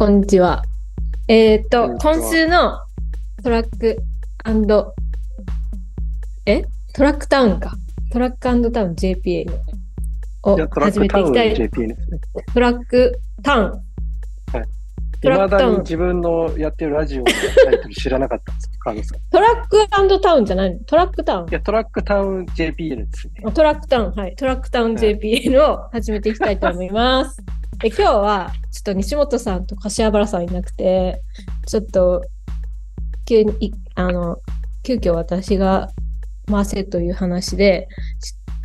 [0.00, 0.62] こんにちは。
[1.28, 2.80] えっ、と、今週の
[3.44, 3.98] トラック
[6.46, 6.64] え？
[6.94, 7.74] トラックタウンか。
[8.10, 8.62] トラックタウン
[8.94, 9.44] JPA
[10.44, 11.70] を始めていきたい。
[12.54, 13.72] トラックタウン。
[15.20, 19.18] トいまだラックタウンに自分のやってるラジオのタイトル知らなかったんですよ、カードさん。
[19.18, 19.86] いトラック
[20.22, 20.78] タウンじゃないの？
[20.84, 21.48] トラックタウン？
[21.50, 23.52] や、トラックタウン JP ですね。
[23.52, 24.34] トラックタウン、はい。
[24.34, 27.36] トラックタウンはい JPN を始めていきたいと思います。
[27.80, 31.22] で今日は、ちょっと西本さんと柏原さんいなくて、
[31.66, 32.22] ちょっと、
[33.26, 34.36] 急に、いあの、
[34.82, 35.88] 急遽私が
[36.46, 37.88] 回せという話で、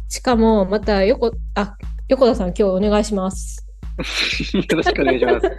[0.10, 1.78] ししかも、また、横、あ、
[2.10, 3.66] 横田さん今日お願いします。
[4.54, 5.50] よろしくお願いします。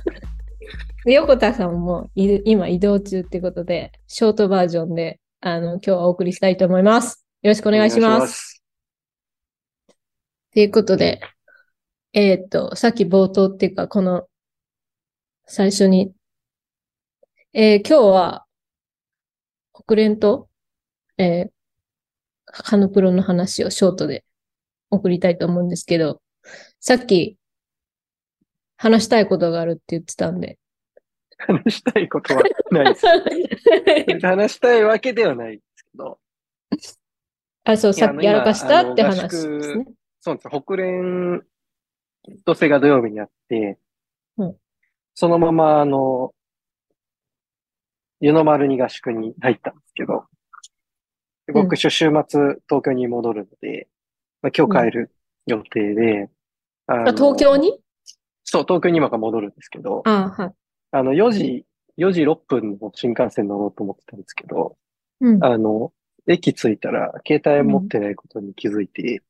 [1.07, 7.25] で横田さんも今移動中ってことで、ショートバージョンで、あの、今日はお送りしたいと思います。
[7.43, 8.35] よろしくお願いします。
[8.35, 8.63] す。
[10.53, 11.21] ということで、
[12.19, 14.27] えーっと、さっき冒頭っていうか、この、
[15.45, 16.15] 最初に、
[17.53, 18.47] えー今日は、
[19.75, 20.49] 国連と、
[21.19, 21.51] えー、
[22.47, 24.25] カノプロの話をショートで
[24.89, 26.23] 送りたいと思うんですけど、
[26.81, 27.37] さっき、
[28.79, 30.59] 話したいことがあるって言ってたんで。
[31.37, 33.07] 話したいことはないです。
[34.27, 36.19] 話したいわけではないですけど、
[37.65, 39.85] あ、そう、さっきやらかしたって話ですね。
[40.21, 40.63] そうですよ。
[40.63, 41.47] 国連
[42.45, 43.79] とせが土曜日にあって、
[44.39, 44.57] うん
[45.19, 46.35] そのまま、あの、
[48.21, 50.27] 湯の丸に合宿に入ったんですけど、
[51.55, 52.25] 僕、週末、東
[52.69, 53.89] 京に戻るので、
[54.43, 55.11] まあ、今日帰る
[55.47, 56.29] 予定で、
[56.87, 57.79] ああの東京に？
[58.45, 60.53] そう、東京に今から戻るんですけど、あはい。
[60.91, 61.65] あの、4時、
[61.97, 64.77] 4時6分の新幹線乗ろうと思ってたんですけど、
[65.23, 65.43] うん。
[65.43, 65.95] あの、
[66.27, 69.23] 駅着いたら、携帯持ってないことに気づいて、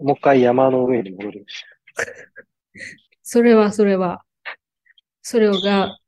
[0.00, 1.73] もう一回山の上に戻りました。
[3.22, 4.24] それは、それは、
[5.22, 5.98] それをが、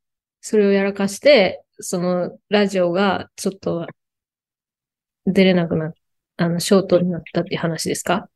[0.40, 3.86] それをやらかして、その、ラジオがちょっと、
[5.26, 5.92] 出れなくなっ
[6.38, 8.28] あの、ショートになったっていう話ですか？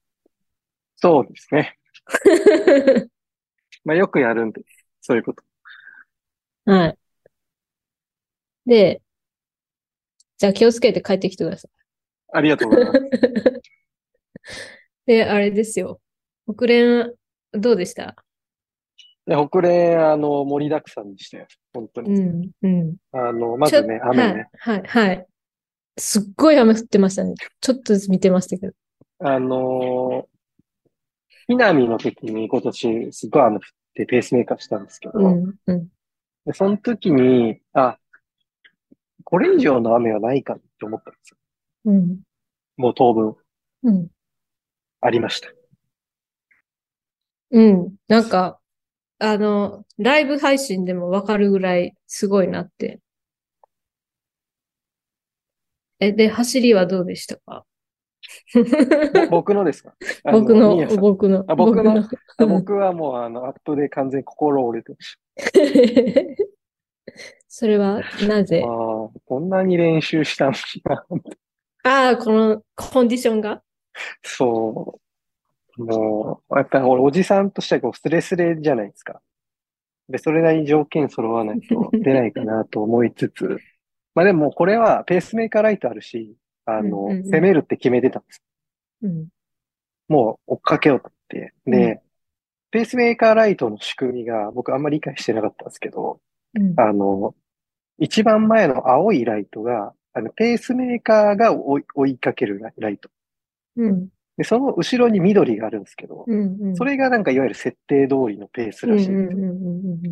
[0.97, 1.77] そうですね。
[3.85, 4.63] まあ、よくやるんで、
[5.01, 5.43] そういうこと。
[6.65, 6.99] はい。
[8.67, 9.03] で、
[10.39, 11.69] じゃあ気をつけて帰ってきてくださ
[12.33, 12.99] ありがとうございます。
[12.99, 13.11] い。
[15.07, 16.01] で、あれですよ。
[16.47, 17.15] 国連、
[17.53, 18.17] どうでした？
[19.27, 21.47] で北連、あの、盛りだくさんにしたよ。
[21.73, 22.21] 本当うに。
[22.21, 22.97] ん、うん。
[23.13, 24.49] あの、まずね、雨ね。
[24.59, 25.27] はい、はい、はい。
[25.99, 27.35] すっごい雨降ってましたね。
[27.61, 28.73] ちょっとずつ見てましたけど。
[29.19, 30.27] あの、
[31.47, 33.61] ひなみの時に今年、すごい雨降っ
[33.95, 35.89] てペースメーカーしたんですけど、うん、うん。
[36.47, 37.99] でその時に、あ、
[39.25, 41.37] これ以上の雨はないかって思ったんですよ。
[41.85, 42.21] うん、
[42.79, 43.37] もう当分
[43.83, 44.09] うん。
[45.03, 45.49] ありました。
[47.51, 47.95] うん。
[48.09, 48.61] なんか、
[49.19, 53.01] あの、ライブ配信でもわかるぐらいすごいなって。
[55.99, 57.65] え、で、走りはどうでしたか？
[59.13, 59.95] ぼ 僕のですか？
[60.25, 62.09] あ僕の僕の、あ僕の？
[62.39, 65.17] 僕はもうあの、アップで完全に心折れてまし
[67.49, 68.61] それは、なぜ？
[68.63, 68.67] た。
[68.69, 71.05] ああ、こんなに練習したのにな。
[71.83, 73.63] ああ、このコンディションが？
[74.23, 75.01] そう。
[75.85, 79.21] もう、やっぱり俺、おじさんとしてはこう、スレスレじゃないですか。
[80.11, 83.59] で、それなりに条件揃わないと出ないかなと思いつつ、
[84.15, 88.43] まあでもこれはペースメーカーライトあるし、あの、うんうんうん攻めるって決めてたんです。
[89.03, 89.29] うん。
[90.09, 91.55] もう追っかけようと思って。
[91.65, 92.03] で、う
[92.73, 96.21] ペースメーカーライトの仕組みが僕あんまり理解してなかったんですけど、
[96.55, 96.75] うん。
[96.79, 97.35] あの、
[97.99, 103.11] 一番前の青いライトが、あの、ペースメーカーが追い追いかけるラライト。
[103.77, 104.09] うん。
[104.41, 106.57] で、その後ろに緑があるんですけど、うん。
[106.59, 106.75] うん。
[106.77, 110.03] それがなんかいわゆる設定通りのペースうん、らしいん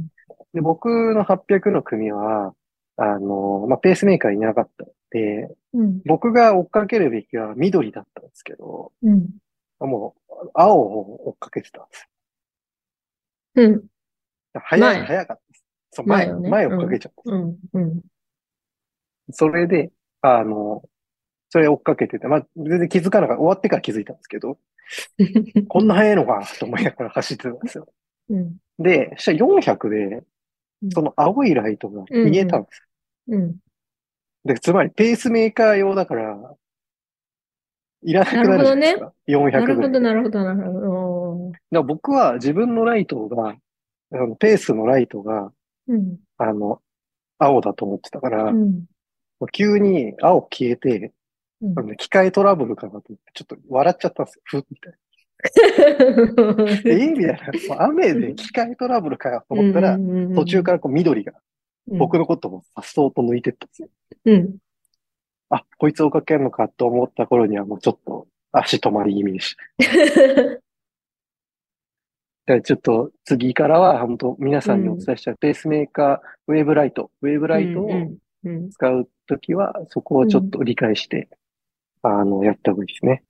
[0.53, 2.53] で僕の800の組は、
[2.99, 6.03] あの、まあ、ペースメーカーいなかったんで、うん。
[6.05, 9.31] 僕が追っかけるべきは緑だったんですけど、うん。
[9.81, 12.09] もう、青を追っかけてたんです
[13.55, 13.73] うん。
[13.73, 13.81] よ。
[14.53, 15.07] 早い、前？
[15.07, 15.65] 早かったです。
[15.93, 17.33] そう、前、前をね前追っかけちゃった。
[17.33, 17.57] うん。
[17.73, 18.01] うん。
[19.31, 20.83] それで、あの、
[21.51, 23.41] それ追っかけてて、まあ、全然気づかなかった。
[23.41, 24.59] 終わってから気づいたんですけど、
[25.69, 27.89] こんな速いのかと思いながら走ってたんですよ。
[28.31, 28.57] うん。
[28.79, 30.23] で、そしたら400で
[30.83, 32.87] うん、その青いライトが消えたんです
[33.29, 33.39] よ。
[33.39, 33.57] うん。
[34.45, 36.39] で、つまりペースメーカー用だから、
[38.03, 39.13] いらなくなるじゃないですか。
[39.27, 41.53] 400なるほど、なるほど、なるほど。
[41.71, 43.57] ら僕は自分のライトが、
[44.13, 45.53] あのペースのライトが、
[45.89, 46.19] うん。
[46.37, 46.81] あの、
[47.39, 48.85] 青だと思ってたから、うん。
[49.53, 51.13] 急に青消えて、
[51.61, 54.43] うんあの機械トラブルかなと思って、ちょっと笑っちゃったんですよ。
[54.45, 54.95] ふっみたい
[56.85, 57.83] えみたいな。
[57.85, 59.97] 雨で機械トラブルかよと思ったら、
[60.35, 61.33] 途中からこう緑が
[61.87, 63.89] 僕のこともさっそうと抜いてったんですよ。
[64.27, 64.57] うん。
[65.51, 69.63] あ、こいつ追っかけるのかと思った頃にはもうちょっと足止まり気味でした。
[72.65, 77.91] ちょっと次からは本当皆さんにお伝えしたペースメーカー、ウェーブライト、ウェーブライトを
[78.71, 81.29] 使うときはそこをちょっと理解して、
[82.03, 83.25] あの、やった方がいいですね。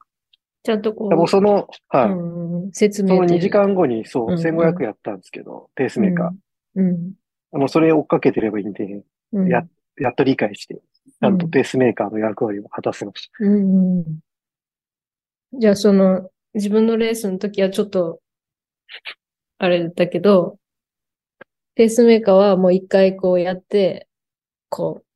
[0.62, 2.10] ちゃんとこでもその、う、はい。
[2.10, 6.30] うん説明その2という時間後に、そう、うんうん1500やったんですけど、ペースメーカー。
[6.76, 7.12] うん。
[7.52, 9.48] あの、それを追っかけてればいいんで、うん。
[9.48, 9.66] や
[9.98, 13.44] やっと理解して、ちゃんとペースメーカーの役割を果たせました。
[13.44, 14.18] うんうん。
[15.60, 18.20] じゃあ、その、自分のレースの時はちょっと、
[19.58, 20.58] あれだけど、
[21.74, 24.08] ペースメーカーはもう一回こうやって、
[24.68, 25.06] こう、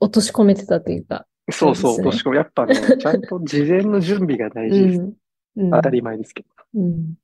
[0.00, 1.26] 落とし込めてたというか。
[1.50, 5.00] そうそう、そうですねとしかもやっぱね、 ちゃんと事前の準備が大事です。
[5.00, 5.06] うん。
[5.06, 5.14] うん
[5.70, 6.48] 当たり前ですけど。
[6.74, 7.14] うん。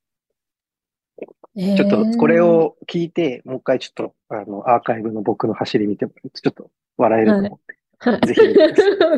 [1.57, 7.77] ちょっとこれを聞いて、もう一回ちょっと、あの、アーカイブの僕の走り見てもらうと、ちょっと笑えると思って。
[7.99, 8.27] はい。
[8.29, 9.09] ぜひ見てくださいわ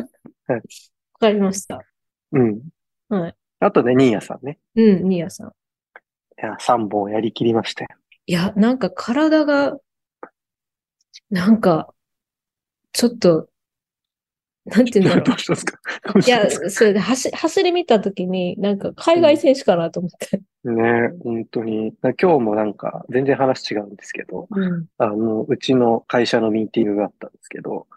[0.55, 0.61] はい
[1.23, 1.81] かりました。
[2.33, 2.61] うん。
[3.09, 3.35] はい。
[3.59, 4.59] あとね、ニーヤさんね。
[4.75, 5.47] うん、ニーヤさん。
[5.47, 5.51] い
[6.37, 7.89] や、3本やりきりましたよ。
[8.25, 9.77] いや、なんか体が、
[11.29, 11.93] なんか、
[12.91, 13.47] ちょっと、
[14.65, 15.79] なんて言うんだろ どうしたんですか？
[16.25, 20.41] いや、それで走、走り見たときに、なんか海外選手かなと思って。
[20.63, 21.93] ね、本当に。
[22.01, 24.85] 今日もなんか、全然話違うんですけど、うん。
[24.97, 27.87] あの、うちの会社のミーティングがあったんですけど、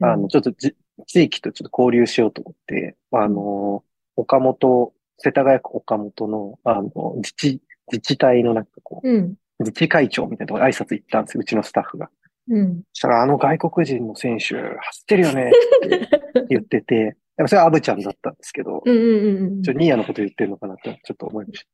[0.00, 0.74] あの、ちょっとじ、
[1.06, 3.84] 地域とちょっと交流しようと思って、あの、
[4.16, 7.60] 岡本、世田谷区岡本の、あの、自治、
[7.92, 9.34] 自治体のなんかこう、うん。
[9.60, 12.08] 自治会長みたいなところに挨拶行ったんですよ、うちのスタッフが。
[12.48, 12.82] うん。
[12.92, 15.52] そしたら、あの外国人の選手、走ってるよねっ
[16.32, 21.66] て 言ってて、でもそれはアブちゃんだったんですけど、うんうんうんちょ、ニーヤのこと言ってるのかなってちょっと思いまし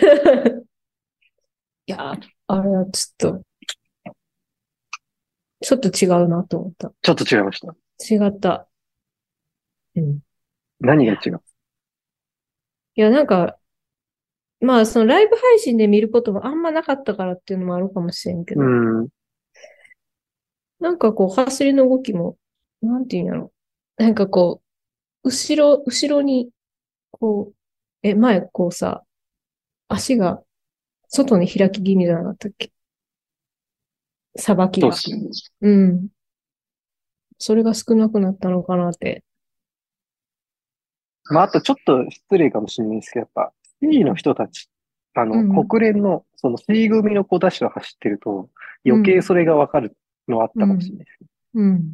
[0.00, 0.40] た。
[0.52, 0.60] うん。
[0.60, 0.64] い
[1.86, 2.12] や、
[2.46, 3.42] あれはちょっと、
[5.60, 6.92] ちょっと違うなと思った。
[7.02, 8.14] ちょっと違いました？
[8.14, 8.68] 違った。
[9.96, 10.20] うん。
[10.80, 11.42] 何が違う？
[12.94, 13.58] いや、なんか、
[14.60, 19.08] まあ、そのライブ配信で見ることもあんまなかったからっていうのもあるかもしれんけど、うん。
[20.80, 22.36] なんかこう、走りの動きも、
[22.82, 23.52] なんていうんやろ。
[23.96, 24.62] なんかこ
[25.24, 26.50] う、後ろ、後ろに、
[27.10, 27.54] こう、
[28.02, 29.04] え、前こうさ、
[29.88, 30.42] 足が
[31.08, 32.70] 外に開き気味じゃなかったっけ？
[34.36, 34.90] さばきが。
[34.90, 34.96] ど
[35.62, 36.08] うん。
[37.38, 39.24] それが少なくなったのかなって。
[41.30, 43.52] まあ、あとちょっと失礼かもしれないですけど、やっぱ、
[43.82, 44.68] C の人たち、
[45.14, 48.48] あの、うん国連の、その C 組の子たちを走ってると、
[48.86, 49.96] 余計それがわかる
[50.28, 51.28] のはあったかもしれないですね。
[51.54, 51.92] うん。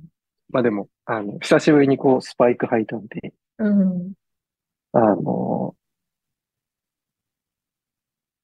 [0.51, 4.13] まあでも、あの、久しぶりにこう、スパイク履いたんで、うん。
[4.93, 5.75] あの、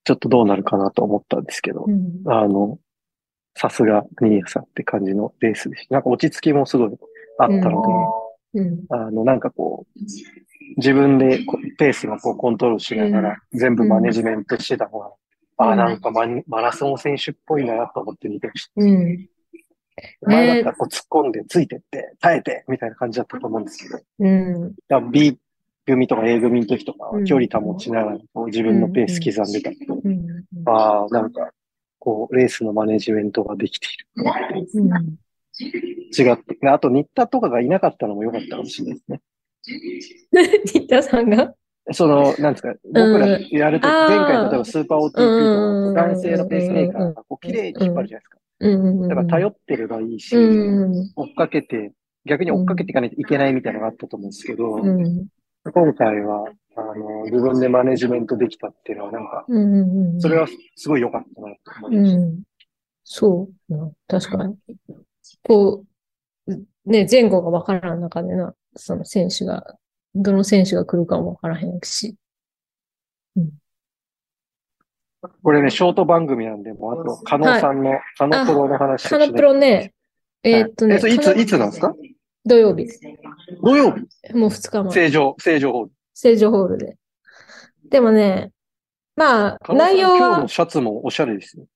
[0.05, 2.23] ちょっとどうなるかなと思ったんですけどう、ん。
[2.27, 2.79] あの、
[3.57, 5.95] さすがニーヤさんって感じのレースでした。
[5.95, 6.91] なんか落ち着きもすごい
[7.39, 7.83] あったの
[8.53, 8.85] で、うん。
[8.89, 10.01] あの、なんかこう、
[10.77, 11.45] 自分で
[11.79, 15.11] ペースをこうコントロールしながら全部マネジメントしてた方が、
[15.59, 18.73] ああ、うんなんかマニマラソン選手っぽいなと思って見てました。
[18.77, 19.29] うん。
[20.23, 24.75] 前だったらこう突っ込んで、ついてって、耐えて、みたいな感じだったと思うんですけど、うん。
[25.11, 25.39] B
[25.87, 29.77] 組とか A 組の時とかはうん距離保ちながらこう自分のペース刻んでたけ。
[30.67, 31.51] ああ、なんか、
[31.99, 34.67] こう、レースのマネジメントができている。
[34.75, 34.89] うん。
[35.59, 36.55] 違って。
[36.61, 39.21] であと、新田とかがいなかったのも良かったかもしれないですね。
[40.67, 41.55] 新田さんが？
[41.93, 48.39] その、なんですか、僕らやると、前回例えばスーパー OTP うんの男性のペースメーカーがこう綺麗に引っ張るじゃないですか。
[48.61, 48.77] う
[49.07, 49.09] ん。
[49.09, 51.13] だから頼ってればいいし、うん。
[51.17, 51.93] 追っかけて、
[52.27, 55.27] 逆に追っかけていかないといけないみたいなのがあったと思うんですけど、うん。
[55.73, 56.45] 今回は、
[56.77, 59.59] あの、自分でマネジメントできたっていうのは、なんか、う
[60.17, 60.21] ん。
[60.21, 62.19] それはすごい良かったなと思いました。
[62.19, 62.43] うん。
[63.05, 63.91] そうな。
[64.07, 64.57] 確かに。
[65.43, 65.85] こ
[66.47, 66.55] う、
[66.87, 69.77] ね、前後がわからん中でな、その選手が、
[70.15, 72.17] どの選手が来るかもわからへんし。
[75.43, 79.93] これね、ショート番組なんで、もうあと、加納さんの、加納プロの話カナプロね、
[80.43, 81.95] えーっとね、えそれいつ、いつなんですか？
[82.47, 82.89] 土曜日。
[83.63, 84.93] 土曜日もう二日前。
[84.93, 85.93] 正常、正常ホール。
[86.15, 86.97] 成城ホールで。
[87.91, 88.53] でもね、
[89.17, 91.67] まあ、内容は今日の、シャツもおしゃれですね。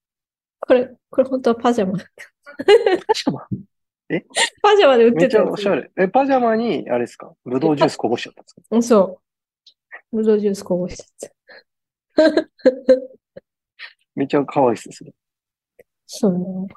[0.60, 1.98] これ、これ本当はパジャマ。
[1.98, 3.46] パジャマ？
[4.62, 5.72] パジャマで売っめってちゃたんですよ。
[5.72, 5.90] おしゃれ。
[5.98, 7.32] え、パジャマに、あれですか？
[7.44, 8.62] ブドウジュースこぼしちゃったんですか？
[8.70, 9.20] うんそ
[10.12, 10.16] う。
[10.16, 11.30] ブドウジュースこぼしちゃっ
[12.16, 12.32] た。
[14.16, 15.12] めっちゃ可愛いですね。
[16.06, 16.68] そうね。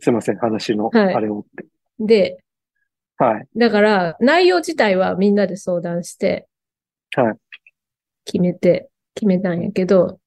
[0.00, 1.66] すいません、話の、はいあれをって。
[1.98, 2.38] で、
[3.16, 3.48] はい。
[3.56, 6.48] だから、内容自体はみんなで相談して、
[7.16, 7.38] はい。
[8.24, 10.20] 決めて、決めたんやけど、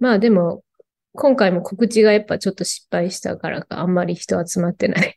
[0.00, 0.64] まあでも、
[1.14, 5.16] 今回も告知がやっぱちょっと失敗したからか、あんまり人集まってない。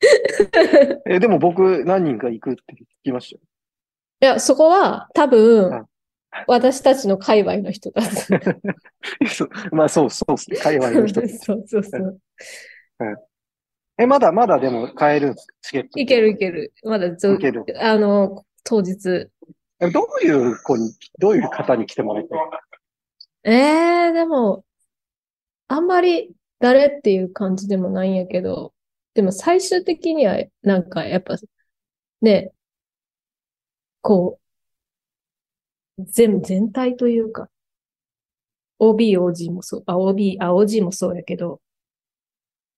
[1.06, 3.42] え、でも僕何人か行くって聞きましたよ。
[4.20, 5.26] いや、そこは多
[5.64, 5.86] うん分、
[6.46, 8.02] 私たちの界隈の人だ。
[9.72, 10.56] まあそうそうっすね。
[10.56, 11.20] 界隈の人。
[11.28, 12.20] そうそうそう。
[13.98, 15.98] え、まだまだでも買えるんですかチケット。
[15.98, 16.72] いけるいける。
[16.84, 17.64] まだずいける。
[17.80, 19.28] あの、当日。
[19.80, 22.38] えどういう子に、どういう方に来てもらいたい？
[23.44, 24.64] ええでも、
[25.68, 28.74] あんまり誰っていう感じでもないんやけど、
[29.14, 31.36] でも最終的には、なんかやっぱ、
[32.20, 32.52] ね、
[34.02, 34.47] こう、
[35.98, 37.48] 全、全体というか、
[38.78, 41.60] OB、OG もそう、あ、OB、あ、OG もそうやけど、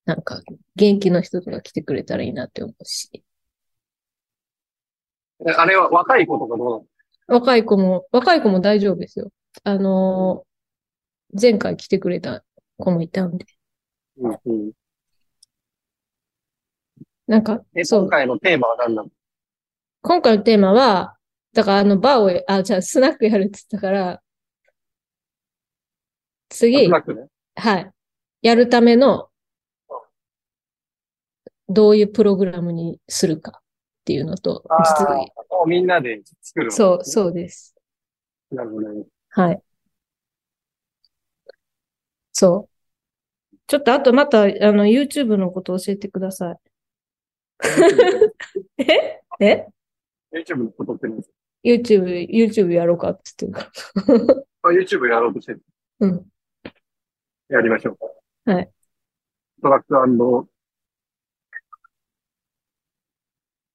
[0.07, 0.41] なんか、
[0.77, 3.23] 元気の人とか来てくれたらいいなって思うし、
[5.47, 6.71] えあれは若い子とかどう
[7.29, 7.41] なの？
[7.41, 9.31] 若い子も、若い子も大丈夫ですよ。
[9.65, 10.51] あのー
[11.41, 12.43] 前回来てくれた
[12.77, 13.47] 子もいたんで。
[14.19, 14.73] うんうん。
[17.29, 18.03] なんか、え、そう。
[18.03, 18.11] 今。
[18.11, 19.09] 回のテーマは何なの？
[20.03, 21.17] 今回のテーマは、
[21.53, 24.23] だからあのバーを、あ、じゃあスナックやるって言ったから、
[26.49, 26.95] 次、ね。
[27.57, 27.91] はい。
[28.43, 29.29] やるための、
[31.69, 33.63] どういうプログラムにするかっ
[34.05, 35.17] ていうのと、あ実あ、
[35.51, 37.75] もうみんなで作るのそう、そうです。
[38.51, 39.05] なるほどね。
[39.29, 39.63] はい。
[42.33, 43.57] そう。
[43.69, 46.57] ちょっとあとまた、あの、YouTube のこと教えてください。
[49.39, 49.67] ええ
[50.33, 53.73] ？YouTube のことって何ですか ?YouTube、YouTube やろうかって言ってるか
[54.63, 55.63] あ ?YouTube やろうとしてる。
[56.01, 56.09] ら。
[56.09, 56.27] うん。
[57.49, 57.99] やりましょ
[58.47, 58.51] う。
[58.51, 58.71] はい。
[59.63, 60.49] トラック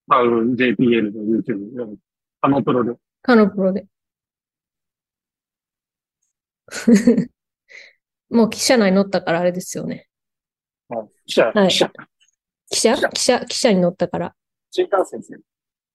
[0.07, 1.97] パウル JPL の YouTube やる。
[2.41, 2.93] あのプロで。
[3.21, 3.87] カノプロで。
[8.29, 10.07] もう記者内乗ったからあれですよね。
[11.25, 11.91] 記者、はい記者、
[12.69, 12.95] 記者？
[12.95, 14.35] 記者記者、記者に乗ったから。
[14.71, 15.39] 新幹線ですよ。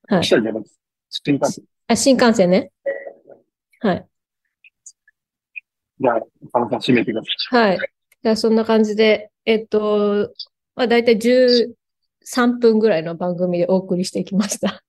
[0.09, 0.71] はい記者じゃなくて、
[1.11, 1.65] 新幹線。
[1.91, 2.71] あ、新幹線ね。
[3.81, 4.07] はい。
[5.99, 6.21] じゃあ、
[6.53, 7.79] さん締めてくださはい。
[8.23, 10.33] じゃあそんな感じで、えっと、
[10.77, 14.85] まあ大体13分ぐらいの番組でお送りしてきました。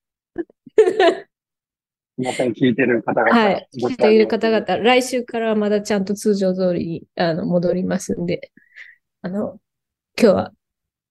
[2.20, 2.24] い。
[2.24, 3.36] また聞いてる方々。
[3.36, 3.67] はい。
[3.74, 8.51] 聞いている方々、来週からはまだちゃんと通常通りに、あの、戻りますんで、
[9.24, 9.60] あの、
[10.22, 10.51] 今日は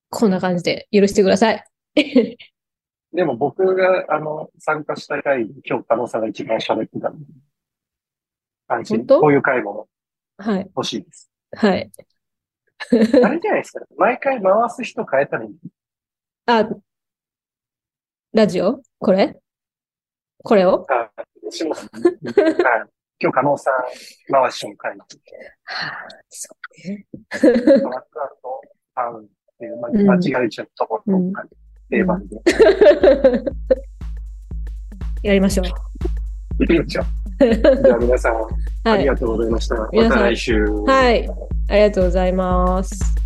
[0.08, 1.64] こんな感じで許してください。
[3.12, 7.26] でも僕が、あの、参加した回で今日、加納さんが一番喋ってたんで。
[9.20, 9.88] こういう回も
[10.38, 10.70] はい。
[10.76, 11.30] 欲しいです。
[11.56, 11.90] はい。
[12.90, 13.84] あれじゃないですか。
[13.96, 15.56] 毎回回す人変えたらいい。
[16.46, 16.68] あ、
[18.32, 18.80] ラジオ？
[18.98, 19.36] これ？
[20.44, 20.86] これを？
[20.88, 21.10] あ、
[21.50, 21.90] しもさん。
[22.00, 22.12] はい。
[23.22, 23.74] 今日、加納さん
[24.32, 24.96] 回しの回。
[24.96, 25.04] ト
[25.64, 27.06] はあ、そうね。
[27.32, 28.08] ラック
[28.94, 31.44] パウンっていう、まあ、うん間違えちゃったところうんが
[31.90, 32.36] 定番で。
[35.28, 35.66] やりましょう。
[36.86, 38.34] じゃあ皆さん、
[38.84, 39.00] あはい。
[39.00, 39.74] りがとうございました。
[39.76, 40.64] ま皆さんた来週。
[40.64, 41.28] はい。
[41.68, 43.19] ありがとうございます。